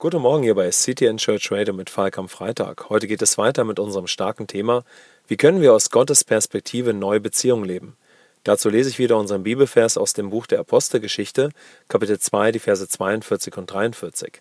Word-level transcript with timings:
Guten 0.00 0.22
Morgen 0.22 0.44
hier 0.44 0.54
bei 0.54 0.70
and 1.08 1.18
Church 1.18 1.50
Radio 1.50 1.74
mit 1.74 1.90
Falk 1.90 2.18
am 2.18 2.28
Freitag. 2.28 2.88
Heute 2.88 3.08
geht 3.08 3.20
es 3.20 3.36
weiter 3.36 3.64
mit 3.64 3.80
unserem 3.80 4.06
starken 4.06 4.46
Thema, 4.46 4.84
wie 5.26 5.36
können 5.36 5.60
wir 5.60 5.74
aus 5.74 5.90
Gottes 5.90 6.22
Perspektive 6.22 6.94
neue 6.94 7.18
Beziehungen 7.18 7.64
leben? 7.64 7.96
Dazu 8.44 8.68
lese 8.68 8.90
ich 8.90 9.00
wieder 9.00 9.16
unseren 9.16 9.42
Bibelvers 9.42 9.98
aus 9.98 10.12
dem 10.12 10.30
Buch 10.30 10.46
der 10.46 10.60
Apostelgeschichte, 10.60 11.50
Kapitel 11.88 12.16
2, 12.16 12.52
die 12.52 12.60
Verse 12.60 12.86
42 12.86 13.56
und 13.56 13.72
43. 13.72 14.40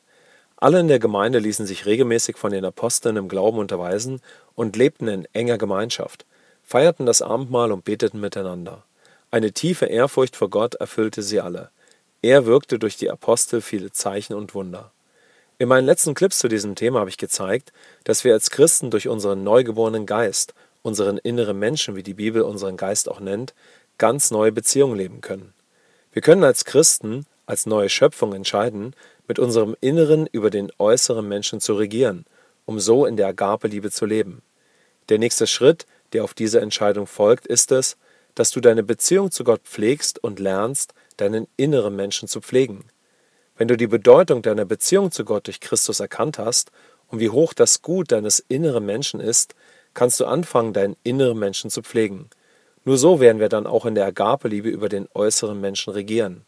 Alle 0.58 0.80
in 0.80 0.90
der 0.90 1.00
Gemeinde 1.00 1.40
ließen 1.40 1.66
sich 1.66 1.88
regelmäßig 1.88 2.38
von 2.38 2.52
den 2.52 2.64
Aposteln 2.64 3.18
im 3.18 3.28
Glauben 3.28 3.58
unterweisen 3.58 4.22
und 4.54 4.76
lebten 4.76 5.08
in 5.08 5.28
enger 5.34 5.58
Gemeinschaft, 5.58 6.28
feierten 6.64 7.08
das 7.08 7.24
Abendmahl 7.24 7.72
und 7.72 7.84
beteten 7.84 8.20
miteinander. 8.20 8.84
Eine 9.32 9.54
tiefe 9.54 9.88
Ehrfurcht 9.88 10.36
vor 10.36 10.52
Gott 10.52 10.76
erfüllte 10.76 11.24
sie 11.24 11.42
alle. 11.42 11.72
Er 12.22 12.46
wirkte 12.46 12.78
durch 12.78 12.96
die 12.96 13.10
Apostel 13.10 13.62
viele 13.62 13.92
Zeichen 13.92 14.36
und 14.36 14.54
Wunder. 14.54 14.92
In 15.60 15.70
meinen 15.70 15.88
letzten 15.88 16.14
Clips 16.14 16.38
zu 16.38 16.48
diesem 16.48 16.76
Thema 16.76 17.00
habe 17.00 17.10
ich 17.10 17.18
gezeigt, 17.18 17.74
dass 18.04 18.24
wir 18.24 18.34
als 18.34 18.52
Christen 18.52 18.92
durch 18.92 19.08
unseren 19.08 19.44
neugeborenen 19.44 20.06
Geist, 20.06 20.54
unseren 20.84 21.18
inneren 21.18 21.58
Menschen, 21.58 21.96
wie 21.96 22.04
die 22.04 22.14
Bibel 22.14 22.44
unseren 22.44 22.78
Geist 22.78 23.10
auch 23.10 23.20
nennt, 23.20 23.56
ganz 23.98 24.30
neue 24.30 24.52
Beziehungen 24.52 24.96
leben 24.96 25.20
können. 25.22 25.56
Wir 26.12 26.22
können 26.22 26.44
als 26.44 26.64
Christen, 26.64 27.26
als 27.48 27.66
neue 27.66 27.90
Schöpfung 27.90 28.34
entscheiden, 28.34 28.96
mit 29.28 29.40
unserem 29.40 29.76
Inneren 29.82 30.28
über 30.32 30.52
den 30.52 30.72
äußeren 30.78 31.28
Menschen 31.28 31.60
zu 31.60 31.74
regieren, 31.74 32.26
um 32.66 32.80
so 32.80 33.08
in 33.08 33.18
der 33.18 33.28
Agape-Liebe 33.28 33.90
zu 33.90 34.06
leben. 34.06 34.44
Der 35.10 35.18
nächste 35.18 35.48
Schritt, 35.48 35.88
der 36.14 36.24
auf 36.24 36.36
diese 36.36 36.62
Entscheidung 36.62 37.08
folgt, 37.08 37.48
ist 37.48 37.72
es, 37.72 37.98
dass 38.36 38.52
du 38.52 38.62
deine 38.62 38.84
Beziehung 38.84 39.32
zu 39.32 39.44
Gott 39.44 39.62
pflegst 39.64 40.24
und 40.24 40.40
lernst, 40.40 40.94
deinen 41.18 41.48
inneren 41.58 41.96
Menschen 41.96 42.28
zu 42.28 42.42
pflegen. 42.42 42.86
Wenn 43.58 43.68
du 43.68 43.76
die 43.76 43.88
Bedeutung 43.88 44.44
deiner 44.44 44.66
Beziehung 44.66 45.12
zu 45.12 45.26
Gott 45.26 45.48
durch 45.48 45.60
Christus 45.60 46.00
erkannt 46.00 46.38
hast 46.38 46.72
und 47.08 47.20
wie 47.20 47.30
hoch 47.30 47.54
das 47.54 47.82
Gut 47.82 48.12
deines 48.12 48.40
inneren 48.40 48.86
Menschen 48.86 49.20
ist, 49.20 49.56
kannst 49.94 50.20
du 50.20 50.26
anfangen, 50.26 50.74
deinen 50.74 50.96
inneren 51.04 51.40
Menschen 51.40 51.72
zu 51.72 51.82
pflegen. 51.82 52.30
Nur 52.86 52.98
so 52.98 53.20
werden 53.20 53.40
wir 53.40 53.50
dann 53.50 53.66
auch 53.66 53.86
in 53.86 53.96
der 53.96 54.06
Agape-Liebe 54.06 54.70
über 54.70 54.90
den 54.90 55.08
äußeren 55.14 55.60
Menschen 55.60 55.92
regieren. 55.92 56.46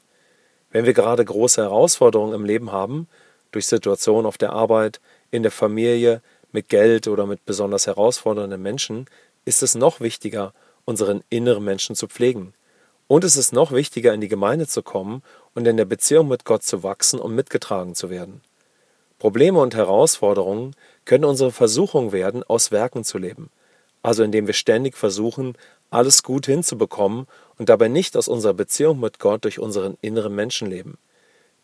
Wenn 0.71 0.85
wir 0.85 0.93
gerade 0.93 1.25
große 1.25 1.61
Herausforderungen 1.61 2.35
im 2.35 2.45
Leben 2.45 2.71
haben, 2.71 3.07
durch 3.51 3.65
Situationen 3.65 4.27
auf 4.27 4.37
der 4.37 4.53
Arbeit, 4.53 5.01
in 5.31 5.41
der 5.41 5.51
Familie, 5.51 6.21
mit 6.51 6.69
Geld 6.69 7.07
oder 7.07 7.25
mit 7.25 7.45
besonders 7.45 7.87
herausfordernden 7.87 8.61
Menschen, 8.61 9.07
ist 9.45 9.63
es 9.63 9.73
noch 9.73 9.99
wichtiger, 9.99 10.53
unseren 10.85 11.23
inneren 11.29 11.63
Menschen 11.63 11.95
zu 11.95 12.07
pflegen. 12.07 12.53
Und 13.09 13.23
es 13.23 13.37
ist 13.37 13.53
noch 13.53 13.71
wichtiger, 13.71 14.13
in 14.13 14.21
die 14.21 14.27
Gemeinde 14.27 14.67
zu 14.67 14.83
kommen 14.83 15.23
und 15.55 15.67
in 15.67 15.77
der 15.77 15.85
Beziehung 15.85 16.27
mit 16.27 16.45
Gott 16.45 16.61
zu 16.61 16.83
wachsen 16.83 17.19
und 17.19 17.33
mitgetragen 17.33 17.95
zu 17.95 18.11
werden. 18.11 18.41
Probleme 19.17 19.59
und 19.59 19.73
Herausforderungen 19.73 20.75
können 21.05 21.25
unsere 21.25 21.51
Versuchung 21.51 22.11
werden, 22.11 22.43
aus 22.43 22.69
Werken 22.69 23.03
zu 23.03 23.17
leben, 23.17 23.49
also 24.03 24.21
indem 24.21 24.45
wir 24.45 24.53
ständig 24.53 24.95
versuchen, 24.95 25.57
alles 25.89 26.21
gut 26.21 26.45
hinzubekommen 26.45 27.25
und 27.57 27.67
dabei 27.67 27.87
nicht 27.87 28.15
aus 28.15 28.27
unserer 28.27 28.53
Beziehung 28.53 28.99
mit 28.99 29.17
Gott 29.17 29.43
durch 29.43 29.57
unseren 29.57 29.97
inneren 30.01 30.35
Menschen 30.35 30.69
leben. 30.69 30.99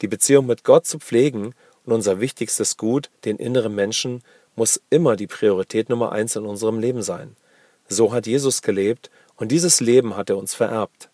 Die 0.02 0.08
Beziehung 0.08 0.48
mit 0.48 0.64
Gott 0.64 0.88
zu 0.88 0.98
pflegen 0.98 1.54
und 1.86 1.94
unser 1.94 2.20
wichtigstes 2.20 2.76
Gut, 2.76 3.12
den 3.24 3.38
inneren 3.38 3.76
Menschen, 3.76 4.24
muss 4.56 4.82
immer 4.90 5.16
die 5.16 5.28
Priorität 5.28 5.90
Nummer 5.90 6.12
eins 6.12 6.36
in 6.36 6.48
unserem 6.48 6.80
Leben 6.80 7.04
sein. 7.04 7.36
So 7.88 8.14
hat 8.14 8.26
Jesus 8.26 8.64
gelebt 8.64 9.12
und 9.36 9.52
dieses 9.52 9.80
Leben 9.80 10.18
hat 10.18 10.32
er 10.32 10.38
uns 10.38 10.56
vererbt. 10.56 11.12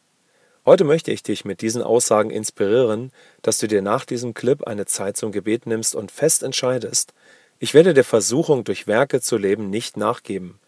Heute 0.64 0.84
möchte 0.84 1.12
ich 1.12 1.24
dich 1.24 1.44
mit 1.44 1.62
diesen 1.62 1.82
Aussagen 1.82 2.30
inspirieren, 2.30 3.12
dass 3.42 3.58
du 3.58 3.68
dir 3.68 3.82
nach 3.82 4.06
diesem 4.06 4.36
Clip 4.36 4.64
eine 4.64 4.86
Zeit 4.86 5.18
zum 5.18 5.32
Gebet 5.32 5.66
nimmst 5.66 5.96
und 5.96 6.12
fest 6.12 6.44
entscheidest, 6.44 7.14
ich 7.64 7.76
werde 7.76 7.94
der 7.94 8.04
Versuchung, 8.04 8.64
durch 8.64 8.88
Werke 8.88 9.22
zu 9.22 9.38
leben, 9.38 9.70
nicht 9.70 9.96
nachgeben. 9.96 10.60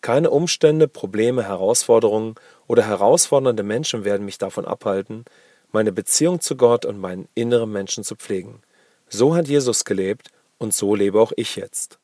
Keine 0.00 0.30
Umstände, 0.30 0.88
Probleme, 0.88 1.42
Herausforderungen 1.42 2.36
oder 2.66 2.86
herausfordernde 2.86 3.62
Menschen 3.62 4.04
werden 4.04 4.24
mich 4.24 4.38
davon 4.38 4.64
abhalten, 4.64 5.26
meine 5.72 5.92
Beziehung 5.92 6.40
zu 6.40 6.56
Gott 6.56 6.86
und 6.86 6.98
meinen 6.98 7.28
inneren 7.34 7.70
Menschen 7.70 8.02
zu 8.02 8.16
pflegen. 8.16 8.62
So 9.10 9.34
hat 9.34 9.46
Jesus 9.46 9.84
gelebt 9.84 10.28
und 10.56 10.72
so 10.72 10.94
lebe 10.94 11.20
auch 11.20 11.32
ich 11.36 11.56
jetzt. 11.56 11.98